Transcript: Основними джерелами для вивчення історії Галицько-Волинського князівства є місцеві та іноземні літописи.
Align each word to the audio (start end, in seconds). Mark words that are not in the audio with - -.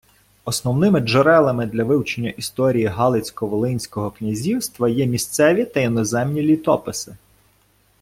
Основними 0.45 0.99
джерелами 0.99 1.65
для 1.65 1.83
вивчення 1.83 2.29
історії 2.29 2.85
Галицько-Волинського 2.85 4.11
князівства 4.11 4.89
є 4.89 5.05
місцеві 5.05 5.65
та 5.65 5.79
іноземні 5.79 6.41
літописи. 6.41 7.15